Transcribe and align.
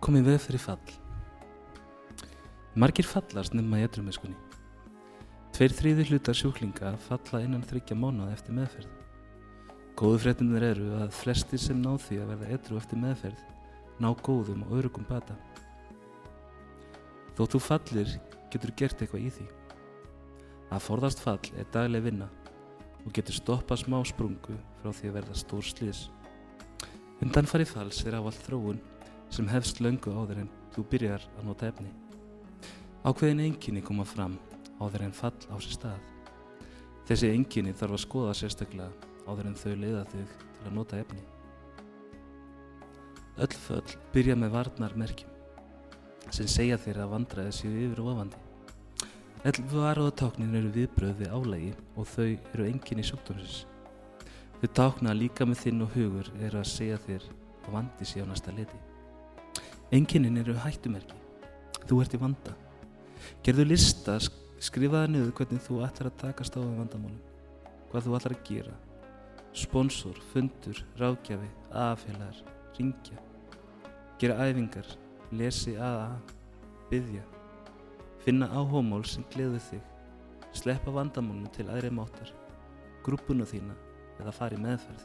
komið 0.00 0.30
veð 0.30 0.40
fyrir 0.46 0.62
fall. 0.64 0.92
Margir 2.80 3.04
fallast 3.04 3.52
nema 3.52 3.80
í 3.80 3.84
edrumiskunni. 3.84 4.36
Tveir 5.52 5.74
þrýði 5.76 6.06
hlutar 6.08 6.38
sjúklinga 6.38 6.94
falla 7.04 7.42
innan 7.44 7.66
þryggja 7.66 7.98
mánuða 7.98 8.32
eftir 8.32 8.56
meðferð. 8.56 8.90
Góðu 10.00 10.20
fréttinir 10.22 10.64
eru 10.70 10.86
að 11.02 11.12
flestir 11.12 11.60
sem 11.60 11.80
ná 11.82 11.90
því 12.00 12.22
að 12.22 12.30
verða 12.32 12.52
edru 12.56 12.78
eftir 12.80 13.00
meðferð 13.02 13.42
ná 14.00 14.08
góðum 14.24 14.62
og 14.64 14.76
örugum 14.78 15.04
bata. 15.04 15.36
Þó 17.36 17.42
þú 17.52 17.60
fallir 17.66 18.14
getur 18.52 18.72
gert 18.80 19.02
eitthvað 19.02 19.26
í 19.26 19.32
því. 19.36 19.48
Að 20.70 20.86
forðast 20.86 21.20
fall 21.20 21.42
er 21.58 21.68
dagleg 21.74 22.06
vinna 22.06 22.30
og 23.04 23.12
getur 23.16 23.36
stoppað 23.36 23.84
smá 23.84 23.98
sprungu 24.08 24.56
frá 24.80 24.94
því 24.94 25.10
að 25.10 25.18
verða 25.18 25.36
stór 25.36 25.66
slís. 25.66 26.06
Undanfari 27.20 27.68
falls 27.68 28.00
er 28.08 28.16
ávall 28.16 28.38
þróun 28.46 28.80
sem 29.30 29.48
hefst 29.50 29.80
löngu 29.80 30.12
áður 30.14 30.44
en 30.44 30.50
þú 30.74 30.84
byrjar 30.90 31.26
að 31.38 31.46
nota 31.46 31.68
efni. 31.70 31.90
Ákveðin 33.06 33.44
enginni 33.46 33.82
koma 33.82 34.04
fram 34.04 34.36
áður 34.80 35.06
en 35.06 35.14
fall 35.16 35.36
á 35.48 35.56
sér 35.62 35.76
stað. 35.76 36.00
Þessi 37.08 37.30
enginni 37.34 37.74
þarf 37.74 37.96
að 37.96 38.04
skoða 38.04 38.36
sérstaklega 38.38 38.90
áður 39.26 39.50
en 39.50 39.58
þau 39.58 39.72
leiða 39.74 40.04
þig 40.12 40.34
til 40.34 40.66
að 40.66 40.76
nota 40.76 41.00
efni. 41.00 41.22
Öll 43.40 43.56
föll 43.64 43.96
byrja 44.12 44.36
með 44.36 44.54
varnarmerkjum 44.58 45.36
sem 46.30 46.46
segja 46.50 46.78
þér 46.78 47.04
að 47.04 47.12
vandraði 47.14 47.56
séu 47.56 47.72
yfir 47.86 48.02
og 48.04 48.12
ofandi. 48.12 48.42
Öll 49.48 49.64
varuðatáknin 49.72 50.58
eru 50.58 50.74
viðbröð 50.74 51.22
við 51.22 51.32
álægi 51.32 51.72
og 51.96 52.10
þau 52.12 52.26
eru 52.28 52.68
enginni 52.68 53.06
sjúkdómsins. 53.08 53.64
Þau 54.60 54.68
tákna 54.76 55.16
líka 55.16 55.48
með 55.48 55.64
þinn 55.64 55.86
og 55.86 55.96
hugur 55.96 56.30
eru 56.36 56.60
að 56.60 56.70
segja 56.74 57.00
þér 57.06 57.26
að 57.64 57.74
vandi 57.78 58.06
sé 58.06 58.20
á 58.20 58.28
næsta 58.28 58.52
leti. 58.52 58.89
Enginnin 59.90 60.38
eru 60.38 60.54
hættumerki. 60.54 61.16
Þú 61.88 61.96
ert 62.04 62.12
í 62.14 62.18
vanda. 62.22 62.52
Gerðu 63.42 63.64
lista, 63.72 64.14
skrifaði 64.62 65.16
niður 65.16 65.32
hvernig 65.34 65.64
þú 65.64 65.80
ætlar 65.82 66.12
að 66.12 66.20
takast 66.20 66.54
á 66.54 66.62
um 66.62 66.76
vandamálum. 66.78 67.16
Hvað 67.90 68.04
þú 68.06 68.12
ætlar 68.18 68.34
að 68.36 68.44
gera. 68.46 68.74
Sponsor, 69.50 70.20
fundur, 70.30 70.78
rákjafi, 71.00 71.48
aðfélagar, 71.74 72.38
ringja. 72.76 73.18
Gera 74.22 74.36
æfingar, 74.46 74.92
lesi 75.34 75.74
aða, 75.74 76.20
byggja. 76.92 77.24
Finna 78.22 78.46
áhómál 78.54 79.02
sem 79.10 79.24
gleður 79.32 79.64
þig. 79.72 79.82
Sleppa 80.54 80.94
vandamálum 80.94 81.50
til 81.56 81.66
aðri 81.66 81.90
máttar. 81.90 82.30
Grúpuna 83.02 83.48
þína 83.48 83.74
eða 84.20 84.36
fara 84.38 84.54
í 84.54 84.62
meðferð. 84.62 85.02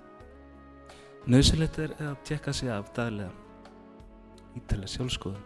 Nauðsynlegt 1.25 1.81
er 1.81 1.97
að 2.05 2.21
tjekka 2.27 2.53
sig 2.53 2.69
af 2.69 2.93
daglega. 2.93 3.33
Ítala 4.55 4.87
sjálfskoðun. 4.89 5.43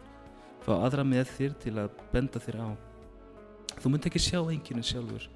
Fá 0.63 0.73
aðra 0.75 1.05
með 1.07 1.31
þér 1.37 1.55
til 1.63 1.75
að 1.81 2.01
benda 2.13 2.41
þér 2.43 2.59
á. 2.61 2.69
Þú 3.79 3.91
mynd 3.93 4.07
ekki 4.09 4.21
sjá 4.21 4.39
enginu 4.41 4.83
sjálfur. 4.85 5.27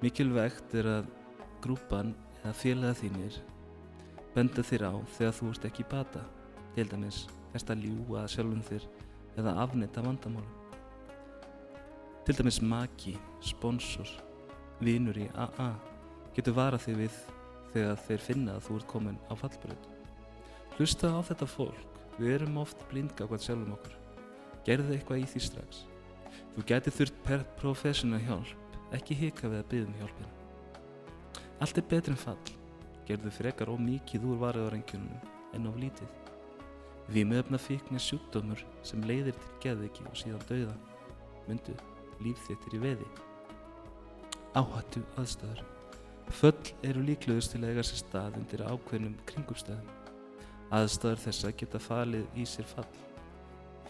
Mikilvægt 0.00 0.74
er 0.80 0.88
að 0.98 1.10
grúpan 1.64 2.14
eða 2.40 2.56
félaga 2.56 2.96
þínir 3.02 3.36
benda 4.34 4.62
þér 4.64 4.86
á 4.90 4.94
þegar 5.16 5.36
þú 5.36 5.50
ert 5.52 5.68
ekki 5.68 5.84
í 5.84 5.90
bata. 5.90 6.24
Til 6.74 6.86
dæmis, 6.88 7.24
erst 7.54 7.70
að 7.72 7.84
ljúa 7.86 8.24
sjálfum 8.30 8.62
þér 8.68 8.88
eða 9.40 9.56
afnita 9.64 10.04
vandamálum. 10.04 10.56
Til 12.26 12.36
dæmis 12.38 12.60
maki, 12.62 13.16
sponsor, 13.42 14.08
vinur 14.80 15.18
í 15.18 15.26
AA 15.34 15.72
getur 16.36 16.54
varað 16.56 16.86
þig 16.86 16.98
við 17.00 17.16
þegar 17.72 18.02
þeir 18.06 18.24
finna 18.26 18.56
að 18.56 18.66
þú 18.66 18.76
ert 18.78 18.88
komin 18.90 19.18
á 19.26 19.32
fallbröð. 19.38 19.88
Hlusta 20.76 21.10
á 21.10 21.18
þetta 21.26 21.48
fólk, 21.50 21.89
við 22.18 22.34
erum 22.38 22.58
oft 22.62 22.82
blindga 22.90 23.28
hvað 23.28 23.46
sjálfum 23.46 23.76
okkur. 23.76 23.96
Gerðu 24.66 24.96
eitthvað 24.96 25.22
í 25.22 25.28
því 25.30 25.42
strax. 25.46 25.84
Þú 26.54 26.66
geti 26.66 26.92
þurft 26.94 27.20
professional 27.60 28.20
hjálp, 28.24 28.76
ekki 28.96 29.16
hika 29.16 29.48
við 29.48 29.62
að 29.62 29.68
byggja 29.70 29.88
um 29.88 29.98
hjálpina. 30.00 30.32
Allt 31.60 31.78
er 31.78 31.86
betri 31.90 32.14
en 32.14 32.20
fall. 32.20 32.56
Gerðu 33.08 33.32
frekar 33.34 33.70
og 33.72 33.80
mikið 33.82 34.26
úr 34.30 34.38
varðarengjunum 34.40 35.30
en 35.56 35.66
of 35.70 35.78
lítið. 35.80 36.10
Við 37.10 37.26
möfna 37.26 37.58
fíkna 37.58 37.98
sjúkdómur 37.98 38.62
sem 38.86 39.02
leiðir 39.02 39.34
til 39.34 39.56
geðviki 39.64 40.06
og 40.06 40.16
síðan 40.18 40.46
dauða. 40.48 40.76
Myndu, 41.48 41.74
líf 42.22 42.40
þitt 42.46 42.68
er 42.68 42.76
í 42.78 42.82
veði. 42.84 43.08
Áhættu 44.54 45.02
aðstæður. 45.18 45.64
Föll 46.40 46.74
eru 46.86 47.02
líklegust 47.02 47.54
til 47.54 47.64
að 47.64 47.72
eiga 47.74 47.86
sér 47.86 48.04
stað 48.04 48.38
undir 48.38 48.62
ákveðnum 48.62 49.16
kringumstæðum. 49.26 49.99
Aðstæður 50.70 51.22
þessa 51.24 51.52
geta 51.58 51.80
falið 51.82 52.38
í 52.38 52.44
sér 52.46 52.68
fall. 52.70 52.90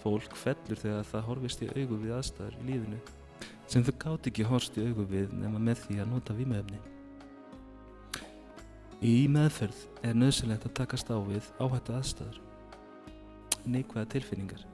Fólk 0.00 0.36
fellur 0.38 0.80
þegar 0.80 1.08
það 1.10 1.26
horfist 1.28 1.64
í 1.64 1.68
augu 1.74 1.98
við 2.00 2.14
aðstæður 2.16 2.60
í 2.60 2.68
lífinu 2.70 3.00
sem 3.70 3.84
þau 3.86 3.92
gátt 4.02 4.26
ekki 4.26 4.46
horfst 4.48 4.78
í 4.80 4.86
augu 4.88 5.04
við 5.06 5.34
nema 5.38 5.60
með 5.62 5.84
því 5.84 5.98
að 6.02 6.08
nota 6.10 6.34
vímöfni. 6.34 6.80
Í 9.00 9.28
meðferð 9.30 9.84
er 10.04 10.16
nöðsynlegt 10.18 10.66
að 10.66 10.74
takast 10.80 11.12
á 11.14 11.16
við 11.22 11.46
áhættu 11.62 11.94
aðstæður. 11.94 12.40
Neikvæða 13.70 14.10
tilfinningar. 14.16 14.64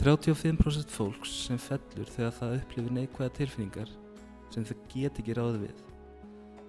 35% 0.00 0.90
fólks 0.90 1.34
sem 1.44 1.60
fellur 1.60 2.08
þegar 2.16 2.34
það 2.38 2.56
upplifir 2.62 2.96
neikvæða 2.96 3.36
tilfinningar 3.38 3.92
sem 4.54 4.64
þau 4.66 4.74
get 4.94 5.20
ekki 5.20 5.36
ráði 5.36 5.60
við. 5.66 5.84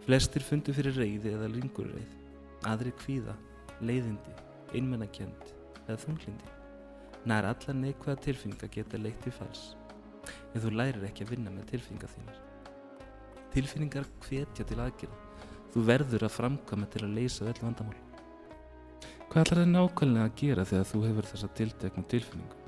Flestir 0.05 0.45
fundu 0.45 0.75
fyrir 0.75 0.99
reyði 0.99 1.33
eða 1.33 1.49
lingurreið, 1.55 2.11
aðri 2.69 2.91
kvíða, 2.99 3.33
leiðindi, 3.81 4.35
einmennakjönd 4.73 5.51
eða 5.85 5.97
þunglindi. 6.01 6.53
Nær 7.25 7.47
allar 7.49 7.77
neikvæða 7.77 8.21
tilfinninga 8.25 8.69
geta 8.73 8.99
leitt 9.01 9.19
til 9.25 9.33
fals, 9.33 9.75
en 10.53 10.61
þú 10.63 10.71
lærir 10.75 11.05
ekki 11.07 11.25
að 11.25 11.33
vinna 11.33 11.53
með 11.53 11.69
tilfinningar 11.73 12.13
þínar. 12.13 12.39
Tilfinningar 13.55 14.09
hvetja 14.25 14.65
til 14.69 14.79
aðgerða, 14.83 15.19
þú 15.73 15.85
verður 15.89 16.27
að 16.27 16.35
framkvæma 16.37 16.89
til 16.93 17.03
að 17.05 17.15
leysa 17.19 17.49
öll 17.49 17.61
vandamál. 17.61 18.01
Hvað 19.29 19.41
ætlar 19.41 19.61
það 19.61 19.71
nákvæmlega 19.73 20.29
að 20.29 20.35
gera 20.41 20.67
þegar 20.71 20.89
þú 20.91 21.03
hefur 21.09 21.29
þessa 21.33 21.51
tilteknu 21.59 22.07
tilfinningu? 22.13 22.63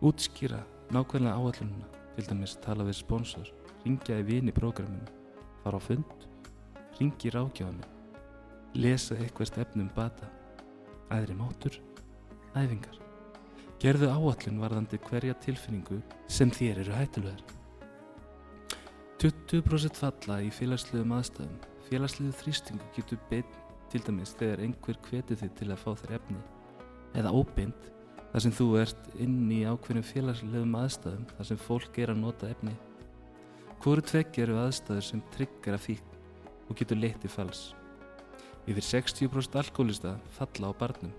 Útskýra 0.00 0.64
nákvæmlega 0.94 1.36
áallununa, 1.36 1.94
til 2.16 2.28
dæmis 2.30 2.58
tala 2.64 2.86
við 2.86 3.00
sponsor, 3.02 3.54
ringja 3.84 4.20
í 4.20 4.26
vini 4.26 4.54
prógraminu, 4.54 5.08
fara 5.64 5.78
á 5.78 5.86
fund, 5.86 6.28
ringi 6.98 7.32
rákjáðan 7.34 7.82
lesa 8.74 9.16
eitthvað 9.18 9.50
stefnum 9.50 9.88
bata, 9.94 10.28
æðri 11.14 11.36
mátur, 11.38 11.78
æfingar. 12.54 12.98
Gerðu 13.80 14.10
áallun 14.12 14.60
varðandi 14.60 15.00
hverja 15.06 15.34
tilfinningu 15.40 16.02
sem 16.28 16.50
þér 16.52 16.82
eru 16.84 16.96
hættulegar. 16.98 17.42
20% 19.20 19.98
falla 20.00 20.38
í 20.44 20.50
félagslegum 20.52 21.12
aðstæðum. 21.16 21.56
Félagslegu 21.90 22.32
þrýstingu 22.40 22.86
getur 22.96 23.20
beint 23.30 23.56
til 23.90 24.02
dæmis 24.06 24.36
þegar 24.38 24.62
einhver 24.64 25.00
hvetur 25.08 25.40
þig 25.40 25.56
til 25.58 25.70
að 25.72 25.82
fá 25.82 25.90
þér 26.02 26.14
efni 26.20 26.42
eða 27.18 27.32
óbind 27.34 27.88
þar 28.30 28.44
sem 28.44 28.54
þú 28.54 28.68
ert 28.78 29.10
inn 29.18 29.50
í 29.50 29.64
ákveðnum 29.66 30.06
félagslegum 30.06 30.78
aðstæðum 30.78 31.26
þar 31.32 31.48
sem 31.48 31.60
fólk 31.64 31.98
er 31.98 32.12
að 32.12 32.22
nota 32.22 32.50
efni. 32.52 32.76
Hvoru 33.82 34.04
tveggi 34.06 34.44
eru 34.44 34.60
aðstæður 34.62 35.06
sem 35.08 35.22
tryggar 35.34 35.78
að 35.78 35.86
fík 35.88 36.16
og 36.68 36.78
getur 36.78 37.00
leitt 37.00 37.24
í 37.26 37.32
fals. 37.32 37.70
Yfir 38.70 38.84
60% 38.86 39.56
alkoholista 39.58 40.12
falla 40.30 40.70
á 40.70 40.72
barnum. 40.78 41.10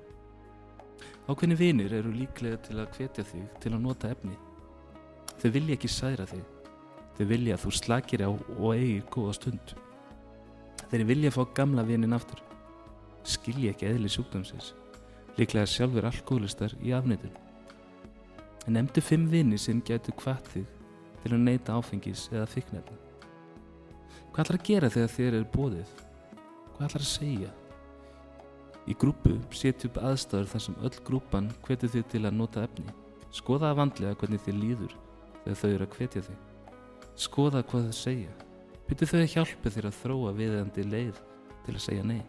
Ákveðni 1.27 1.55
vinir 1.59 1.93
eru 1.93 2.11
líklega 2.15 2.61
til 2.63 2.77
að 2.79 2.93
hvetja 2.95 3.25
þig 3.27 3.47
til 3.59 3.71
að 3.73 3.81
nota 3.83 4.11
efni. 4.13 4.37
Þau 5.41 5.49
vilja 5.57 5.75
ekki 5.75 5.89
særa 5.91 6.27
þig. 6.29 6.45
Þau 7.17 7.25
vilja 7.27 7.57
að 7.57 7.65
þú 7.65 7.71
slakir 7.75 8.23
á 8.23 8.31
og 8.31 8.69
eigir 8.71 9.03
góða 9.11 9.33
stund. 9.35 9.73
Þeir 10.91 11.03
vilja 11.09 11.31
fá 11.35 11.41
gamla 11.57 11.83
vinin 11.87 12.15
aftur. 12.15 12.39
Skilja 13.27 13.73
ekki 13.73 13.89
eðli 13.89 14.11
sjúkdómsins. 14.11 14.71
Líklega 15.35 15.67
sjálfur 15.67 16.07
alkoholistar 16.07 16.77
í 16.79 16.93
afnætun. 16.95 17.35
En 18.67 18.77
nefndu 18.77 19.03
fimm 19.03 19.27
vini 19.31 19.59
sem 19.59 19.81
gætu 19.83 20.15
hvað 20.21 20.47
þig 20.53 20.71
til 21.25 21.33
að 21.33 21.43
neyta 21.49 21.75
áfengis 21.75 22.29
eða 22.31 22.47
fikknefna. 22.47 22.95
Hvað 24.31 24.45
ætlar 24.45 24.61
að 24.61 24.65
gera 24.69 24.93
þegar 24.95 25.13
þér 25.17 25.37
er 25.41 25.51
bóðið? 25.51 25.93
Hvað 26.81 26.95
ætlar 26.95 27.03
að 27.03 27.09
segja? 27.11 27.49
Í 28.89 28.93
grúpu 28.97 29.35
setju 29.53 29.91
upp 29.91 29.97
aðstæður 30.01 30.47
þar 30.49 30.61
sem 30.63 30.77
öll 30.81 30.95
grúpan 31.05 31.49
hvetur 31.67 31.91
þig 31.93 32.07
til 32.09 32.21
að 32.25 32.33
nota 32.39 32.63
efni. 32.65 32.95
Skoða 33.37 33.67
að 33.69 33.77
vandlega 33.77 34.17
hvernig 34.17 34.41
þið 34.41 34.57
líður 34.57 34.95
þegar 35.43 35.59
þau 35.59 35.67
eru 35.67 35.85
að 35.85 35.97
hvetja 35.99 36.23
þig. 36.25 36.39
Skoða 37.21 37.61
hvað 37.69 37.85
þau 37.85 37.99
segja. 37.99 38.33
Byrju 38.87 39.09
þau 39.11 39.19
að 39.19 39.29
hjálpa 39.35 39.73
þér 39.75 39.89
að 39.91 39.99
þróa 39.99 40.33
viðeigandi 40.39 40.87
leið 40.87 41.21
til 41.67 41.75
að 41.75 41.85
segja 41.85 42.07
nei. 42.09 42.23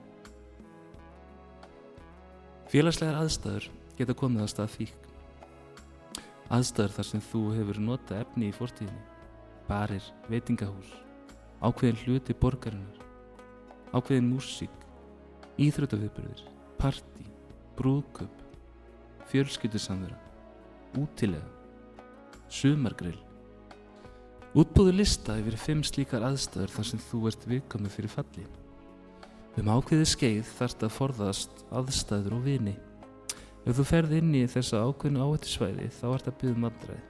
Félagslegar 2.68 3.20
aðstæður 3.22 3.70
geta 3.96 4.20
komið 4.20 4.44
að 4.44 4.52
stað 4.52 4.74
fík. 4.74 5.06
Aðstæður 6.52 6.98
þar 6.98 7.08
sem 7.14 7.24
þú 7.30 7.46
hefur 7.56 7.80
nota 7.88 8.20
efni 8.20 8.52
í 8.52 8.58
fortíðinni. 8.60 9.06
Barir, 9.64 10.12
veitingahús, 10.28 10.92
ákveðin 11.64 12.04
hluti 12.04 12.36
borgarinnar, 12.36 13.01
ákveðin 13.92 14.30
músík, 14.32 14.72
íþrjótaviðbyrðir, 15.60 16.46
parti, 16.80 17.26
brúðköp, 17.76 18.38
fjölskyttusamvera, 19.28 20.16
útilega, 20.96 21.44
sumargrill. 22.52 23.20
Útbúðu 24.56 24.94
lista 24.96 25.36
yfir 25.40 25.58
fimm 25.60 25.84
slíkar 25.84 26.24
aðstæður 26.28 26.72
þar 26.74 26.88
sem 26.88 27.04
þú 27.04 27.20
ert 27.30 27.46
viðkomið 27.48 27.94
fyrir 27.96 28.12
falli. 28.12 28.46
Um 29.60 29.68
ákveði 29.68 30.08
skeið 30.08 30.50
þarft 30.56 30.84
að 30.86 30.96
forðast 30.96 31.62
aðstæður 31.72 32.38
og 32.38 32.44
vini. 32.48 32.74
Ef 33.68 33.76
þú 33.76 33.88
ferð 33.88 34.16
inn 34.18 34.34
í 34.36 34.44
þessa 34.50 34.82
ákveðinu 34.88 35.24
áhættu 35.24 35.52
svæði 35.52 35.92
þá 36.00 36.04
ert 36.14 36.28
að 36.32 36.38
byggja 36.40 36.56
um 36.56 36.68
andræði. 36.68 37.00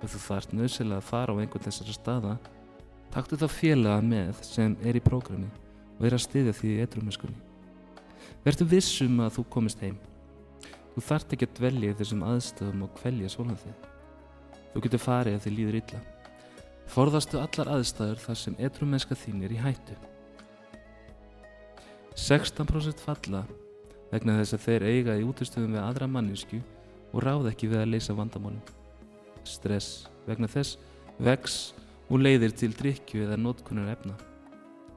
Ef 0.00 0.14
þú 0.14 0.26
þarft 0.26 0.54
nöðsynlega 0.58 1.02
að 1.02 1.10
fara 1.10 1.34
á 1.34 1.40
einhvern 1.40 1.66
þessara 1.66 1.96
staða, 1.96 2.36
taktu 3.14 3.38
þá 3.38 3.48
félaga 3.54 4.06
með 4.06 4.46
sem 4.46 4.78
er 4.86 4.98
í 4.98 5.02
prógrami 5.04 5.50
og 6.00 6.06
er 6.08 6.16
að 6.16 6.24
styðja 6.24 6.56
því 6.56 6.70
í 6.72 6.80
eitrumiskunni. 6.84 7.42
Vertu 8.40 8.64
vissum 8.64 9.20
að 9.20 9.34
þú 9.36 9.44
komist 9.52 9.82
heim. 9.84 9.98
Þú 10.94 11.02
þart 11.04 11.34
ekki 11.36 11.46
að 11.46 11.58
dvelja 11.58 11.92
í 11.92 11.96
þessum 11.98 12.22
aðstöðum 12.24 12.86
og 12.86 12.94
kvelja 12.96 13.28
svona 13.30 13.56
þig. 13.60 13.88
Þú 14.72 14.82
getur 14.86 15.02
farið 15.04 15.36
ef 15.36 15.44
þið 15.44 15.56
líður 15.58 15.78
illa. 15.80 16.00
Forðastu 16.90 17.38
allar 17.38 17.70
aðstæður 17.76 18.22
þar 18.24 18.38
sem 18.40 18.56
eitrumenska 18.58 19.18
þín 19.18 19.44
er 19.44 19.52
í 19.54 19.60
hættu. 19.60 19.98
16% 22.16 23.04
falla 23.04 23.44
vegna 24.10 24.40
þess 24.40 24.56
að 24.56 24.64
þeir 24.64 24.86
eiga 24.88 25.18
í 25.20 25.26
útustöðum 25.28 25.76
við 25.76 25.84
aðra 25.84 26.08
manninsku 26.10 26.58
og 27.12 27.22
ráð 27.22 27.52
ekki 27.52 27.70
við 27.70 27.84
að 27.84 27.92
leysa 27.92 28.16
vandamálum. 28.16 28.64
Stress 29.44 30.08
vegna 30.26 30.48
þess 30.50 30.80
vex 31.20 31.60
og 32.10 32.24
leiðir 32.24 32.56
til 32.56 32.72
drikju 32.74 33.28
eða 33.28 33.38
nótkunnur 33.38 33.92
efna. 33.92 34.16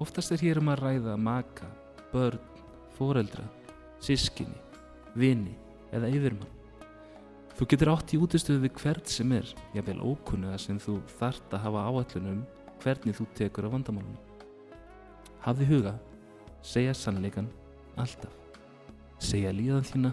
Oftast 0.04 0.34
er 0.36 0.42
hér 0.44 0.60
um 0.60 0.68
að 0.68 0.82
ræða 0.84 1.14
maka, 1.16 1.68
börn, 2.12 2.42
foreldra, 2.98 3.46
sískinni, 4.04 4.58
vini 5.16 5.54
eða 5.96 6.10
yfirmann. 6.12 6.50
Þú 7.56 7.68
getur 7.72 7.92
átt 7.94 8.12
í 8.12 8.20
útistöðu 8.20 8.66
við 8.66 8.74
hvert 8.82 9.08
sem 9.08 9.32
er, 9.38 9.48
jável 9.72 10.02
ókunnuða 10.04 10.58
sem 10.60 10.80
þú 10.82 10.98
þart 11.22 11.56
að 11.56 11.64
hafa 11.68 11.84
áallunum 11.88 12.42
hvernig 12.84 13.16
þú 13.16 13.28
tekur 13.38 13.70
á 13.72 13.74
vandamálunum. 13.78 14.18
Hafði 15.46 15.68
huga, 15.70 15.94
segja 16.60 16.96
sannleikan 16.98 17.48
alltaf. 17.96 18.34
Segja 19.24 19.54
líðan 19.56 19.88
þína, 19.88 20.12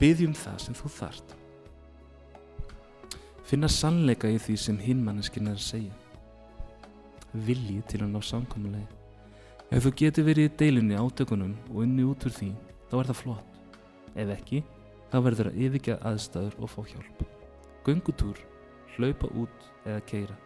byggjum 0.00 0.34
það 0.34 0.58
sem 0.64 0.78
þú 0.80 0.90
þart. 0.96 1.36
Finna 3.46 3.70
sannleika 3.70 4.32
í 4.32 4.42
því 4.42 4.58
sem 4.58 4.82
hinmanneskinn 4.82 5.52
er 5.52 5.60
að 5.60 5.68
segja. 5.68 6.05
Vilji 7.44 7.82
til 7.90 8.00
að 8.04 8.12
ná 8.14 8.20
samkommulegi. 8.24 8.86
Ef 9.74 9.82
þú 9.82 9.92
getur 9.98 10.26
verið 10.28 10.48
í 10.48 10.54
deilinni 10.60 10.96
átökunum 10.96 11.54
og 11.72 11.80
unni 11.82 12.04
út 12.06 12.24
úr 12.28 12.32
því, 12.32 12.52
þá 12.88 12.94
er 13.00 13.08
það 13.10 13.20
flott. 13.20 13.56
Ef 14.16 14.30
ekki, 14.36 14.60
þá 15.10 15.16
verður 15.26 15.50
að 15.50 15.58
yfirgeða 15.66 16.12
aðstæður 16.12 16.58
og 16.62 16.70
fá 16.72 16.78
hjálp. 16.92 17.24
Göngutúr, 17.86 18.38
hlaupa 18.94 19.30
út 19.34 19.66
eða 19.84 20.04
keira. 20.06 20.36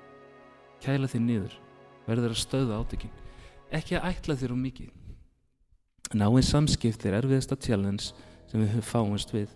Kæla 0.81 1.11
þig 1.13 1.25
niður, 1.27 1.59
verður 2.09 2.35
að 2.35 2.43
stöða 2.43 2.81
átökin. 2.81 3.13
Ekki 3.71 3.99
að 3.99 4.09
ætla 4.11 4.39
þér 4.41 4.57
um 4.57 4.65
mikið. 4.65 4.91
Náinn 6.17 6.43
samskipt 6.43 7.05
er 7.07 7.21
erfiðasta 7.21 7.55
challenge 7.61 8.11
sem 8.51 8.59
við 8.59 8.73
höfum 8.75 8.89
fáumst 8.89 9.31
við. 9.31 9.53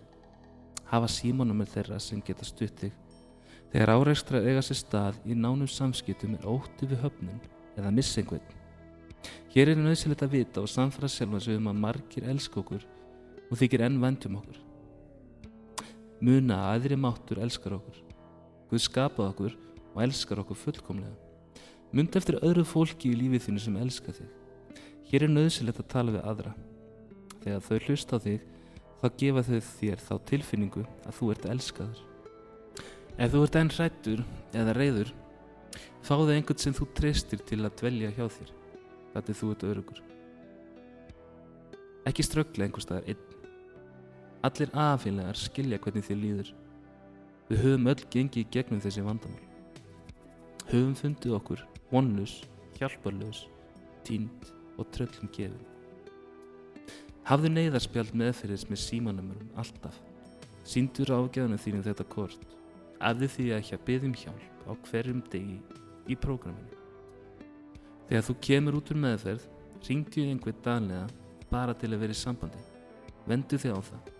Hafa 0.87 1.09
símanumir 1.11 1.67
þeirra 1.67 1.97
sem 1.99 2.21
geta 2.23 2.45
stutt 2.47 2.85
þig. 2.85 2.93
Þegar 3.75 3.89
áreikstra 3.91 4.39
eiga 4.39 4.61
sér 4.63 4.77
stað 4.79 5.15
í 5.27 5.35
nánum 5.35 5.67
samskiptum 5.67 6.37
er 6.37 6.45
ótti 6.47 6.87
við 6.87 7.01
höfnum 7.01 7.41
eða 7.75 7.89
missa 7.91 8.21
einhvern. 8.21 8.45
Hér 9.51 9.73
er 9.73 9.81
nöðsilegt 9.81 10.23
að 10.23 10.31
vita 10.37 10.63
og 10.63 10.71
samfara 10.71 11.09
sjálfa 11.11 11.41
sig 11.43 11.57
um 11.59 11.67
að 11.67 11.81
margir 11.81 12.29
elska 12.31 12.61
okkur 12.61 12.85
og 13.49 13.59
þykir 13.59 13.83
enn 13.89 13.99
vendum 13.99 14.39
okkur. 14.39 14.61
Muna 16.23 16.61
að 16.61 16.77
aðri 16.77 17.01
máttur 17.03 17.43
elskar 17.43 17.75
okkur. 17.81 17.99
Guð 18.71 18.85
skapað 18.85 19.33
okkur 19.33 19.59
og 19.91 20.01
elskar 20.07 20.45
okkur 20.45 20.61
fullkomlega. 20.63 21.19
Munda 21.91 22.23
eftir 22.23 22.39
öðru 22.39 22.63
fólki 22.63 23.11
í 23.11 23.19
lífið 23.25 23.49
þínu 23.49 23.67
sem 23.67 23.79
elska 23.83 24.15
þig. 24.15 24.33
Hér 25.11 25.27
er 25.27 25.35
nöðsilegt 25.35 25.83
að 25.83 25.91
tala 25.97 26.15
við 26.15 26.27
aðra. 26.31 26.55
Þegar 27.43 27.67
þau 27.67 27.77
hlusta 27.89 28.23
á 28.23 28.23
þig, 28.23 28.49
þá 29.03 29.07
gefa 29.19 29.47
þau 29.51 29.63
þér 29.75 30.09
þá 30.09 30.13
tilfinningu 30.31 30.89
að 31.03 31.17
þú 31.19 31.33
ert 31.35 31.53
elskaður. 31.57 32.05
Ef 33.15 33.31
þú 33.31 33.45
ert 33.45 33.55
enn 33.55 33.69
hrættur 33.71 34.21
eða 34.51 34.73
reyður, 34.75 35.11
fáðu 36.03 36.33
einhvern 36.33 36.59
sem 36.59 36.73
þú 36.75 36.89
treystir 36.97 37.39
til 37.47 37.61
að 37.63 37.77
dvelja 37.79 38.09
hjá 38.11 38.25
þér 38.27 38.49
hvernig 39.13 39.37
þú 39.39 39.51
ert 39.53 39.63
örugur. 39.69 40.01
Ekki 42.05 42.25
ströggla 42.27 42.65
einhver 42.65 42.83
staðar 42.83 43.07
einn. 43.13 43.21
Allir 44.43 44.73
aðfélagar 44.75 45.39
skilja 45.39 45.79
hvernig 45.79 46.03
þið 46.05 46.19
líður. 46.21 46.49
Við 47.47 47.63
höfum 47.63 47.87
öll 47.93 48.03
gengið 48.11 48.51
gegnum 48.51 48.83
þessi 48.83 49.05
vandamál. 49.05 49.47
Höfum 50.73 50.93
fundið 50.99 51.37
okkur, 51.37 51.63
vonlus, 51.93 52.35
hjálparlaus, 52.75 53.45
tínt 54.03 54.51
og 54.75 54.91
tröllum 54.91 55.31
gefin. 55.31 55.63
Hafðu 57.25 57.53
neyðarspjald 57.55 58.11
meðferðis 58.11 58.67
með 58.67 58.83
símanumurum 58.83 59.55
alltaf. 59.55 60.03
Sýndur 60.67 61.15
ágæðinu 61.15 61.57
þínum 61.63 61.87
þetta 61.87 62.09
kort. 62.11 62.43
Afði 63.05 63.29
því 63.29 63.45
ekki 63.59 63.75
að 63.75 63.83
byggðum 63.89 64.15
hjálp 64.17 64.65
á 64.65 64.71
hverjum 64.87 65.21
degi 65.29 65.59
í 66.09 66.17
prógraminu. 66.17 66.79
Þegar 68.09 68.25
þú 68.27 68.35
kemur 68.47 68.77
út 68.79 68.91
úr 68.93 69.01
meðferð, 69.01 69.45
ringdu 69.85 70.23
ég 70.23 70.31
einhvern 70.33 70.63
daglega 70.65 71.05
bara 71.51 71.75
til 71.77 71.91
að 71.93 72.01
vera 72.05 72.15
í 72.15 72.19
sambandi. 72.19 72.61
Vendu 73.29 73.59
þig 73.61 73.77
á 73.77 73.81
það. 73.89 74.11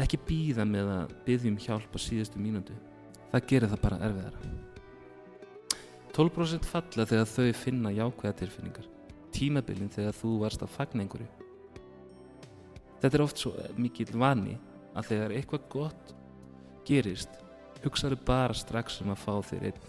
Ekki 0.00 0.20
býða 0.28 0.64
með 0.68 0.90
að 0.94 1.14
byggjum 1.26 1.60
hjálp 1.60 1.96
á 1.96 1.98
síðustu 2.00 2.40
mínútu. 2.40 2.76
Það 3.30 3.46
gerir 3.52 3.72
það 3.72 3.82
bara 3.84 4.00
erfiðara. 4.08 4.54
12% 6.16 6.66
falla 6.68 7.06
þegar 7.06 7.28
þau 7.30 7.52
finna 7.56 7.92
jákvæða 7.94 8.38
tilfinningar. 8.40 8.88
Tímabilin 9.32 9.92
þegar 9.92 10.16
þú 10.16 10.32
varst 10.42 10.64
að 10.64 10.74
fagna 10.74 11.04
einhverju. 11.04 11.28
Þetta 13.00 13.16
er 13.16 13.24
oft 13.24 13.40
svo 13.40 13.52
mikil 13.80 14.08
vani 14.12 14.58
að 14.92 15.12
þegar 15.12 15.36
eitthvað 15.36 15.68
gott 15.72 16.14
gerist, 16.88 17.39
hugsaðu 17.84 18.20
bara 18.26 18.56
strax 18.56 19.00
um 19.04 19.12
að 19.14 19.22
fá 19.24 19.34
þér 19.50 19.68
einn. 19.70 19.84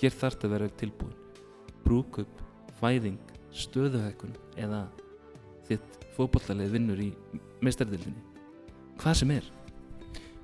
Hér 0.00 0.12
þarf 0.12 0.36
þetta 0.36 0.48
að 0.48 0.56
vera 0.56 0.74
tilbúin 0.80 1.22
brúkup, 1.86 2.40
fæðing, 2.80 3.20
stöðuhækkun 3.54 4.34
eða 4.58 4.86
þitt 5.68 6.06
fókballalið 6.16 6.72
vinnur 6.74 7.02
í 7.04 7.12
meistardildinni. 7.62 8.22
Hvað 8.98 9.20
sem 9.20 9.32
er. 9.36 9.46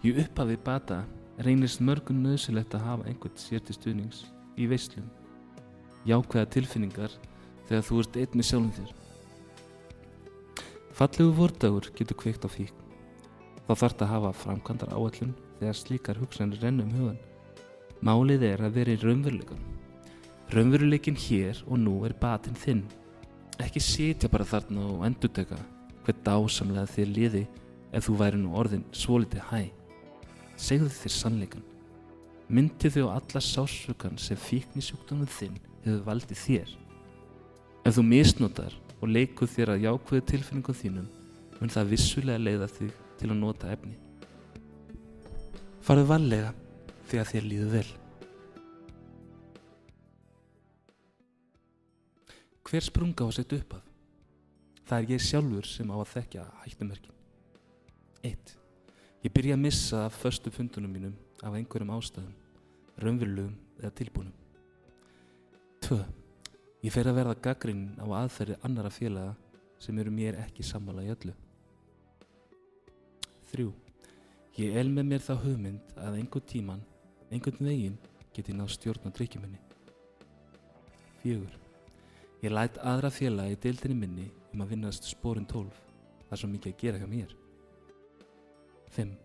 Í 0.07 0.15
upphafi 0.23 0.59
bata 0.63 1.03
reynist 1.43 1.83
mörgum 1.83 2.23
nöðsilegt 2.23 2.77
að 2.77 2.87
hafa 2.87 3.09
einhvern 3.11 3.39
sér 3.41 3.63
til 3.67 3.77
stuðnings 3.77 4.25
í 4.55 4.69
veislum. 4.71 5.09
Jákvæða 6.07 6.51
tilfinningar 6.55 7.15
þegar 7.69 7.87
þú 7.89 8.03
ert 8.03 8.19
einn 8.23 8.39
með 8.39 8.49
sjálfum 8.51 8.73
þér. 8.79 8.95
Fallegu 10.93 11.35
vordagur 11.39 11.89
getur 11.97 12.19
kveikt 12.23 12.47
á 12.47 12.51
fík. 12.53 12.75
Þá 13.67 13.73
þarf 13.73 13.93
þetta 13.95 14.07
að 14.07 14.13
hafa 14.13 14.33
framkvæmdar 14.45 14.95
áallun 14.95 15.35
þegar 15.63 15.79
slíkar 15.79 16.19
hugsanir 16.19 16.61
rennum 16.63 16.91
hugan. 16.97 17.21
Málið 18.03 18.49
er 18.49 18.65
að 18.67 18.79
vera 18.81 18.95
í 18.95 18.99
raunveruleikanum. 18.99 19.69
Raunveruleikin 20.53 21.17
hér 21.17 21.63
og 21.69 21.79
nú 21.79 22.01
er 22.05 22.17
batinn 22.19 22.59
þinn. 22.59 22.83
Ekki 23.63 23.81
sitja 23.81 24.31
bara 24.33 24.49
þarna 24.49 24.89
og 24.91 25.05
endurteka 25.07 25.59
hver 26.03 26.19
dásamlega 26.27 26.91
þér 26.91 27.13
liði 27.15 27.45
ef 27.95 28.09
þú 28.09 28.19
væri 28.19 28.41
nú 28.43 28.57
orðin 28.59 28.85
svo 28.97 29.21
litið 29.23 29.47
hæ. 29.53 29.63
Segðu 30.59 30.91
þér 30.97 31.15
sannleikan. 31.17 31.67
Myndi 32.53 32.91
þau 32.93 33.07
á 33.09 33.17
alla 33.17 33.41
sásökan 33.41 34.19
sem 34.19 34.37
fíknisjúkdómið 34.37 35.35
þinn 35.39 35.59
hefur 35.87 36.07
valdið 36.11 36.43
þér. 36.43 36.77
Ef 37.87 37.97
þú 37.97 38.09
misnotar 38.11 38.75
og 39.01 39.11
leikuð 39.11 39.55
þér 39.57 39.77
að 39.77 39.85
jákvæðu 39.87 40.27
tilfinningum 40.33 40.81
þínum 40.83 41.11
mun 41.61 41.71
það 41.71 41.93
vissulega 41.95 42.43
leiða 42.43 42.69
þig 42.71 42.97
til 43.21 43.31
að 43.31 43.39
nota 43.39 43.71
efni. 43.71 43.95
Farðu 45.83 46.05
vallega 46.07 46.53
þegar 47.11 47.27
þér 47.27 47.47
líður 47.51 47.73
vel. 47.73 47.89
Hver 52.63 52.87
sprunga 52.87 53.27
á 53.27 53.29
að 53.29 53.35
setja 53.41 53.59
upp 53.59 53.75
af? 53.81 53.89
Það 54.87 55.01
er 55.01 55.11
ég 55.11 55.25
sjálfur 55.27 55.67
sem 55.67 55.91
á 55.91 55.97
að 55.99 56.13
þekkja 56.13 56.47
hættumerkin. 56.63 57.19
1. 58.31 58.55
Ég 59.27 59.35
byrja 59.35 59.59
að 59.59 59.65
missa 59.65 60.07
af 60.07 60.23
förstu 60.23 60.55
fundunum 60.55 60.95
mínum 60.95 61.19
af 61.43 61.59
einhverjum 61.59 61.93
ástæðum, 61.99 62.33
raunverulegum 63.03 63.59
eða 63.83 63.95
tilbúnum. 63.99 64.33
2. 65.83 65.99
Ég 66.87 66.95
fer 66.95 67.11
að 67.11 67.19
verða 67.19 67.41
gaggrinn 67.43 67.87
á 67.99 68.07
aðferði 68.23 68.63
annara 68.63 68.95
félaga 68.95 69.35
sem 69.83 69.99
eru 69.99 70.15
mér 70.15 70.39
ekki 70.47 70.63
sammála 70.63 71.03
í 71.03 71.11
öllu. 71.11 71.35
3. 73.51 73.82
Ég 74.61 74.75
el 74.77 74.91
með 74.93 75.07
mér 75.09 75.23
þá 75.25 75.33
hugmynd 75.41 75.93
að 75.97 76.17
einhvern 76.19 76.49
tíman, 76.51 76.81
einhvern 77.33 77.65
veginn 77.65 77.95
geti 78.37 78.53
náð 78.53 78.75
stjórn 78.75 79.09
á 79.09 79.11
drikkjuminni. 79.17 79.61
4. 81.23 81.41
Ég 82.43 82.53
læt 82.53 82.77
aðra 82.85 83.09
félaga 83.15 83.55
í 83.55 83.61
deildinni 83.65 83.97
minni 83.97 84.29
um 84.53 84.65
að 84.65 84.75
vinnast 84.75 85.09
spórin 85.09 85.49
12. 85.49 85.73
Það 86.27 86.37
er 86.37 86.43
svo 86.43 86.53
mikið 86.53 86.75
að 86.75 86.85
gera 86.85 87.01
hjá 87.01 87.09
mér. 87.09 87.35
5. 88.93 89.17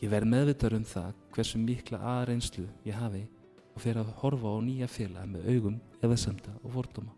Ég 0.00 0.12
verð 0.12 0.32
meðvitað 0.32 0.80
um 0.80 0.88
það 0.88 1.22
hversu 1.36 1.60
mikla 1.60 2.00
aðreinslu 2.16 2.66
ég 2.88 2.96
hafi 2.96 3.26
og 3.74 3.82
fer 3.84 4.00
að 4.00 4.16
horfa 4.22 4.56
á 4.56 4.58
nýja 4.64 4.88
félag 4.88 5.28
með 5.36 5.50
augum 5.52 5.80
eða 6.00 6.22
semta 6.24 6.56
og 6.62 6.78
fordóma. 6.78 7.12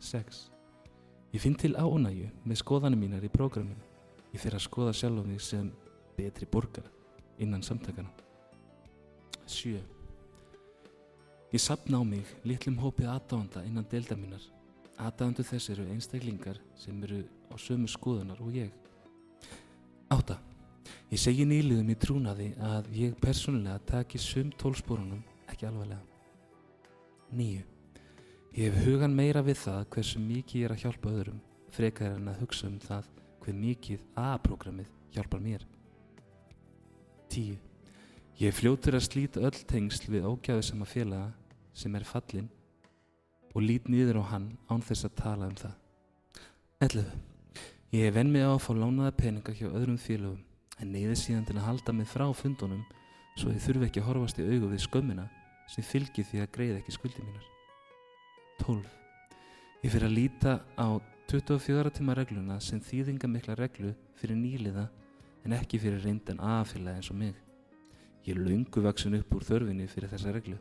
6. 0.00 0.46
Ég 1.36 1.44
finn 1.44 1.60
til 1.60 1.76
ánægju 1.76 2.30
með 2.44 2.64
skoðanum 2.64 3.04
mínar 3.04 3.24
í 3.26 3.32
prógraminu. 3.32 3.92
Ég 4.34 4.42
fer 4.42 4.56
að 4.56 4.64
skoða 4.66 4.92
sjálf 4.98 5.22
á 5.22 5.24
mig 5.24 5.42
sem 5.42 5.68
betri 6.16 6.46
borgar 6.50 6.88
innan 7.38 7.62
samtakana. 7.62 8.10
7. 9.46 9.78
Ég 11.54 11.62
sapna 11.62 12.00
á 12.00 12.04
mig 12.04 12.26
litlum 12.42 12.80
hópið 12.82 13.12
aðdáðanda 13.12 13.62
innan 13.68 13.86
delda 13.90 14.16
mínar. 14.18 14.42
Aðdáðandu 14.98 15.44
þess 15.46 15.70
eru 15.70 15.86
einstaklingar 15.94 16.58
sem 16.74 16.98
eru 17.06 17.22
á 17.46 17.54
sömu 17.62 17.86
skoðunar 17.90 18.42
og 18.42 18.50
ég. 18.58 18.74
8. 20.10 20.38
Ég 21.14 21.20
segi 21.22 21.46
nýliðum 21.46 21.94
í 21.94 21.98
trúnaði 22.00 22.48
að 22.58 22.90
ég 22.98 23.14
persónulega 23.22 23.78
taki 23.86 24.18
sum 24.18 24.50
tólsporunum 24.58 25.22
ekki 25.46 25.68
alvarlega. 25.70 26.02
9. 27.30 27.62
Ég 28.54 28.70
hef 28.70 28.86
hugan 28.86 29.14
meira 29.14 29.46
við 29.46 29.62
það 29.62 29.86
hversu 29.94 30.22
mikið 30.22 30.60
ég 30.60 30.66
er 30.66 30.74
að 30.74 30.82
hjálpa 30.82 31.14
öðrum 31.14 31.42
frekar 31.74 32.16
en 32.18 32.30
að 32.30 32.42
hugsa 32.42 32.66
um 32.66 32.80
það 32.82 33.14
hver 33.44 33.56
mikið 33.60 34.00
A-programmið 34.16 34.88
hjálpar 35.12 35.42
mér. 35.44 35.64
10. 37.28 37.58
Ég 38.40 38.56
fljótur 38.56 38.96
að 38.96 39.04
slíta 39.04 39.42
öll 39.44 39.58
tengsl 39.68 40.08
við 40.10 40.26
ógjáðu 40.30 40.64
sama 40.64 40.88
félaga 40.88 41.28
sem 41.76 41.94
er 41.94 42.06
fallin 42.08 42.48
og 43.52 43.62
lít 43.62 43.86
nýður 43.90 44.22
á 44.24 44.32
hann 44.32 44.48
án 44.70 44.82
þess 44.82 45.06
að 45.06 45.16
tala 45.20 45.50
um 45.50 45.56
það. 45.60 45.76
11. 46.88 47.14
Ég 47.94 48.14
venn 48.16 48.32
mig 48.32 48.42
á 48.42 48.50
að 48.56 48.64
fá 48.64 48.72
lánaða 48.74 49.14
peninga 49.20 49.54
hjá 49.54 49.68
öðrum 49.68 50.00
félagum 50.00 50.42
en 50.80 50.90
neyði 50.90 51.14
síðan 51.20 51.46
til 51.46 51.58
að 51.60 51.66
halda 51.68 51.94
mig 51.94 52.08
frá 52.10 52.26
fundunum 52.34 52.82
svo 53.38 53.52
þið 53.52 53.64
þurfi 53.68 53.88
ekki 53.90 54.02
að 54.02 54.08
horfast 54.08 54.40
í 54.40 54.46
augu 54.48 54.70
við 54.72 54.82
skömmina 54.88 55.28
sem 55.70 55.86
fylgir 55.86 56.26
því 56.26 56.42
að 56.42 56.52
greiða 56.56 56.80
ekki 56.80 56.96
skuldi 56.96 57.22
mínar. 57.22 57.46
12. 58.64 58.82
Ég 59.84 59.92
fyrir 59.92 60.08
að 60.08 60.16
líta 60.16 60.56
á 60.74 60.88
24 61.30 61.90
tíma 61.96 62.14
regluna 62.14 62.58
sem 62.60 62.80
þýðinga 62.84 63.28
mikla 63.30 63.54
reglu 63.56 63.94
fyrir 64.20 64.36
nýliða 64.36 64.84
en 65.44 65.54
ekki 65.56 65.80
fyrir 65.80 66.02
reyndan 66.04 66.40
aðfélag 66.40 66.98
eins 66.98 67.10
og 67.12 67.18
mig. 67.20 67.34
Ég 68.28 68.36
laungu 68.36 68.82
vaksin 68.84 69.16
upp 69.18 69.32
úr 69.36 69.44
þörfinni 69.44 69.88
fyrir 69.88 70.12
þessa 70.12 70.32
reglu. 70.36 70.58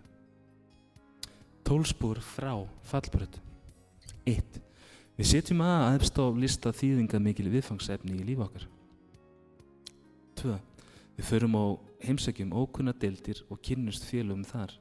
12 1.67 1.91
spór 1.93 2.19
frá 2.23 2.53
fallbröð. 2.87 3.37
1. 4.27 4.61
Við 5.19 5.29
setjum 5.29 5.61
að 5.63 5.85
aðeins 5.89 6.15
á 6.15 6.25
lista 6.39 6.73
þýðinga 6.75 7.19
mikil 7.23 7.49
viðfangsefni 7.51 8.17
í 8.17 8.25
líf 8.27 8.43
okkar. 8.47 8.67
2. 10.39 10.57
Við 11.19 11.27
förum 11.29 11.59
á 11.59 11.65
heimsækjum 12.03 12.55
ókunna 12.55 12.95
deildir 12.95 13.43
og 13.49 13.61
kynnust 13.63 14.07
félögum 14.07 14.47
þar. 14.47 14.73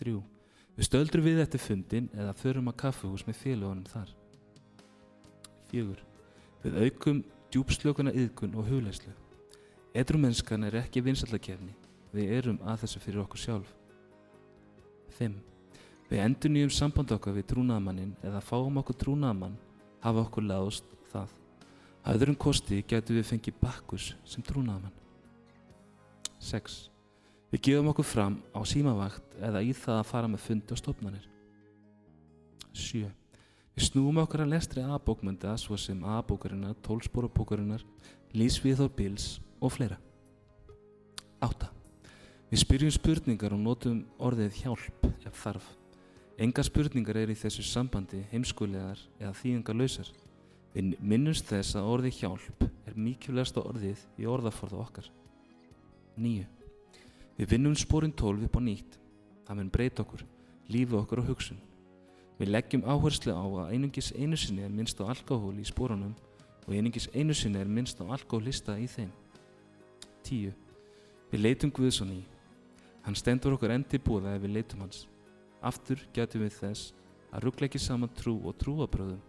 3. 0.00 0.20
Við 0.76 0.86
stöldrum 0.86 1.26
við 1.26 1.42
eftir 1.42 1.62
fundin 1.62 2.08
eða 2.14 2.36
förum 2.36 2.70
á 2.70 2.74
kaffehús 2.84 3.26
með 3.26 3.40
félögunum 3.40 3.86
þar. 3.90 4.14
4. 5.70 6.06
Við 6.62 6.78
aukum 6.84 7.22
djúpslökunna 7.50 8.14
yðkun 8.14 8.56
og 8.58 8.68
hugleislu. 8.70 9.12
Edrumennskan 9.94 10.64
er 10.68 10.78
ekki 10.82 11.02
vinsallakefni. 11.02 11.74
Við 12.14 12.32
erum 12.38 12.60
að 12.66 12.84
þessu 12.84 13.02
fyrir 13.02 13.22
okkur 13.24 13.42
sjálf. 13.42 13.74
5. 15.18 15.34
Við 16.10 16.22
endur 16.24 16.54
nýjum 16.54 16.72
samband 16.74 17.12
okkar 17.14 17.36
við 17.36 17.50
trúnaðamannin 17.52 18.14
eða 18.26 18.42
fáum 18.42 18.80
okkur 18.80 18.98
trúnaðamann 18.98 19.58
hafa 20.02 20.24
okkur 20.24 20.46
láðust 20.46 20.88
það. 21.12 21.34
Að 22.00 22.16
öðrum 22.16 22.38
kosti 22.40 22.80
getur 22.88 23.18
við 23.18 23.28
fengið 23.28 23.60
bakkus 23.60 24.14
sem 24.24 24.42
trúnaðamann. 24.46 24.94
6. 26.40 26.78
Við 27.50 27.62
gefum 27.66 27.88
okkur 27.90 28.06
fram 28.06 28.36
á 28.54 28.62
símavakt 28.62 29.32
eða 29.42 29.62
í 29.66 29.72
það 29.74 29.96
að 29.98 30.06
fara 30.06 30.28
með 30.30 30.44
fundi 30.44 30.70
og 30.70 30.78
stofnanir. 30.78 31.24
7. 32.70 33.08
Við 33.74 33.86
snúum 33.88 34.20
okkar 34.22 34.44
að 34.44 34.52
lestri 34.52 34.84
A-bókmynda 34.86 35.56
svo 35.58 35.74
sem 35.74 35.98
A-bókarinnar, 36.06 36.76
tólsporabókarinnar, 36.86 37.82
lísviðþór 38.38 38.92
bíls 38.94 39.40
og 39.58 39.74
fleira. 39.74 39.98
8. 41.42 41.72
Við 42.52 42.62
spyrjum 42.62 42.94
spurningar 42.94 43.56
og 43.56 43.64
notum 43.64 44.04
orðið 44.22 44.62
hjálp 44.62 45.10
ef 45.26 45.42
þarf. 45.42 45.66
Enga 46.38 46.62
spurningar 46.64 47.18
er 47.18 47.34
í 47.34 47.38
þessu 47.38 47.66
sambandi 47.66 48.22
heimskulegar 48.30 49.02
eða 49.18 49.34
þýðingar 49.40 49.80
lausar. 49.80 50.14
Við 50.70 50.94
minnumst 51.02 51.50
þess 51.50 51.74
að 51.74 51.90
orðið 51.96 52.22
hjálp 52.22 52.64
er 52.86 52.94
mikilvægasta 52.94 53.66
orðið 53.66 54.06
í 54.22 54.30
orðaforða 54.30 54.82
okkar. 54.86 55.10
9. 56.14 56.59
Við 57.40 57.54
vinnum 57.54 57.72
spórin 57.72 58.12
12 58.12 58.44
upp 58.44 58.56
á 58.56 58.60
nýtt. 58.60 58.96
Það 59.48 59.56
mun 59.56 59.68
breyta 59.72 60.02
okkur, 60.04 60.26
lífi 60.68 60.96
okkur 60.98 61.22
og 61.22 61.30
hugsun. 61.30 61.60
Við 62.36 62.50
leggjum 62.52 62.84
áherslu 62.84 63.32
á 63.32 63.40
að 63.40 63.70
einungis 63.72 64.10
einu 64.12 64.36
sinni 64.36 64.60
er 64.60 64.74
minnst 64.74 65.00
á 65.00 65.08
alkohól 65.08 65.56
í 65.56 65.64
spórunum 65.64 66.12
og 66.66 66.74
einungis 66.76 67.08
einu 67.16 67.32
sinni 67.32 67.56
er 67.56 67.68
minnst 67.68 67.96
á 67.96 68.04
alkohólista 68.04 68.76
í 68.76 68.84
þeim. 68.92 69.08
10. 70.28 70.52
Við 71.32 71.40
leitum 71.40 71.72
Guðs 71.72 72.02
og 72.04 72.10
ný. 72.12 72.20
Hann 73.08 73.16
stendur 73.16 73.56
okkur 73.56 73.72
endi 73.72 73.96
búða 73.96 74.36
ef 74.36 74.44
við 74.44 74.58
leitum 74.58 74.84
hans. 74.84 75.06
Aftur 75.64 76.04
getum 76.12 76.44
við 76.44 76.60
þess 76.60 76.92
að 77.32 77.48
ruggla 77.48 77.70
ekki 77.70 77.80
saman 77.80 78.12
trú 78.20 78.36
og 78.44 78.60
trúabröðum 78.60 79.24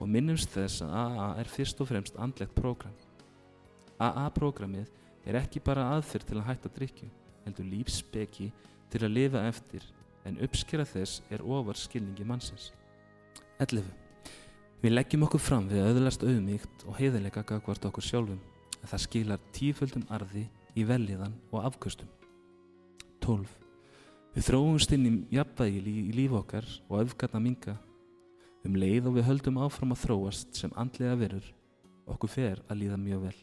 og 0.00 0.08
minnumst 0.08 0.56
þess 0.56 0.80
að 0.80 0.96
AA 0.96 1.30
er 1.44 1.52
fyrst 1.60 1.84
og 1.84 1.92
fremst 1.92 2.16
andlegt 2.16 2.56
prógram. 2.56 2.96
AA-prógramið 4.00 4.88
er 5.28 5.42
ekki 5.42 5.60
bara 5.60 5.90
aðfyrr 5.98 6.24
til 6.24 6.38
að 6.40 6.46
hætta 6.48 6.72
drikju, 6.72 7.10
heldur 7.46 7.68
lífsbeki 7.70 8.50
til 8.90 9.02
að 9.04 9.14
lifa 9.16 9.42
eftir 9.48 9.86
en 10.28 10.38
uppskera 10.44 10.86
þess 10.88 11.22
er 11.32 11.42
ofar 11.42 11.78
skilningi 11.80 12.26
mannsins. 12.28 12.70
11. 13.60 13.84
Við 14.80 14.94
leggjum 14.94 15.26
okkur 15.26 15.42
fram 15.42 15.68
við 15.68 15.84
auðlast 15.84 16.24
auðmíkt 16.24 16.86
og 16.86 16.96
heiðilega 17.00 17.44
gagvart 17.46 17.84
okkur 17.90 18.06
sjálfum 18.06 18.40
að 18.80 18.88
það 18.94 19.04
skilar 19.04 19.44
tíföldum 19.56 20.06
arði 20.08 20.46
í 20.76 20.86
velliðan 20.88 21.36
og 21.52 21.68
afkvöstum. 21.68 22.08
12. 23.20 23.46
Við 24.34 24.46
þróumst 24.46 24.92
inn 24.96 25.06
í 25.06 25.14
jafnvægi 25.36 25.94
í 26.06 26.10
líf 26.16 26.34
okkar 26.40 26.66
og 26.88 27.00
öfgatna 27.02 27.42
minga 27.42 27.76
Um 28.60 28.74
leið 28.76 29.06
og 29.08 29.14
við 29.16 29.24
höldum 29.24 29.60
áfram 29.64 29.94
að 29.94 30.02
þróast 30.02 30.58
sem 30.58 30.72
andlega 30.76 31.16
verur, 31.16 31.46
okkur 32.12 32.28
fer 32.28 32.60
að 32.68 32.82
líða 32.82 32.98
mjög 33.00 33.22
vel. 33.24 33.38